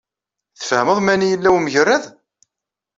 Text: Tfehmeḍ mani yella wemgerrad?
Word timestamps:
Tfehmeḍ 0.59 0.97
mani 1.01 1.27
yella 1.31 1.49
wemgerrad? 1.53 2.03